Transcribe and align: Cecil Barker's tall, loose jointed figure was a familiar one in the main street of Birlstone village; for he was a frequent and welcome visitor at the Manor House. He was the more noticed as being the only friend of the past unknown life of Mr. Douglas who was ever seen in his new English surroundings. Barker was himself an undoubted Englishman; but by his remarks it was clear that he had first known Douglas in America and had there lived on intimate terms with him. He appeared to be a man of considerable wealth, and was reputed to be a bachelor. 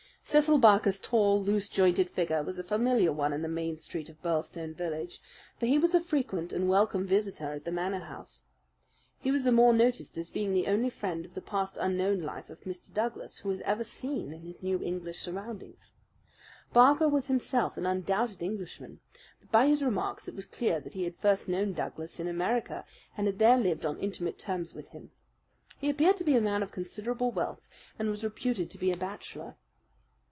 Cecil 0.23 0.59
Barker's 0.59 0.97
tall, 0.99 1.43
loose 1.43 1.67
jointed 1.67 2.09
figure 2.09 2.41
was 2.41 2.57
a 2.57 2.63
familiar 2.63 3.11
one 3.11 3.33
in 3.33 3.41
the 3.41 3.49
main 3.49 3.75
street 3.75 4.07
of 4.07 4.21
Birlstone 4.21 4.73
village; 4.73 5.19
for 5.59 5.65
he 5.65 5.77
was 5.77 5.93
a 5.93 5.99
frequent 5.99 6.53
and 6.53 6.69
welcome 6.69 7.05
visitor 7.05 7.51
at 7.51 7.65
the 7.65 7.71
Manor 7.71 8.05
House. 8.05 8.43
He 9.19 9.29
was 9.29 9.43
the 9.43 9.51
more 9.51 9.73
noticed 9.73 10.17
as 10.17 10.29
being 10.29 10.53
the 10.53 10.67
only 10.67 10.89
friend 10.89 11.25
of 11.25 11.33
the 11.33 11.41
past 11.41 11.75
unknown 11.81 12.21
life 12.21 12.49
of 12.49 12.61
Mr. 12.61 12.93
Douglas 12.93 13.39
who 13.39 13.49
was 13.49 13.59
ever 13.61 13.83
seen 13.83 14.31
in 14.31 14.43
his 14.43 14.63
new 14.63 14.81
English 14.81 15.19
surroundings. 15.19 15.91
Barker 16.71 17.09
was 17.09 17.27
himself 17.27 17.75
an 17.75 17.85
undoubted 17.85 18.41
Englishman; 18.41 19.01
but 19.41 19.51
by 19.51 19.67
his 19.67 19.83
remarks 19.83 20.29
it 20.29 20.35
was 20.35 20.45
clear 20.45 20.79
that 20.79 20.93
he 20.93 21.03
had 21.03 21.17
first 21.17 21.49
known 21.49 21.73
Douglas 21.73 22.21
in 22.21 22.27
America 22.29 22.85
and 23.17 23.27
had 23.27 23.37
there 23.39 23.57
lived 23.57 23.85
on 23.85 23.97
intimate 23.99 24.39
terms 24.39 24.73
with 24.73 24.89
him. 24.89 25.11
He 25.79 25.89
appeared 25.89 26.15
to 26.17 26.23
be 26.23 26.37
a 26.37 26.41
man 26.41 26.63
of 26.63 26.71
considerable 26.71 27.31
wealth, 27.33 27.67
and 27.99 28.09
was 28.09 28.23
reputed 28.23 28.69
to 28.69 28.77
be 28.77 28.91
a 28.93 28.97
bachelor. 28.97 29.57